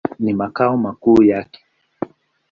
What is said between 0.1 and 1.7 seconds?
Ni makao makuu yake.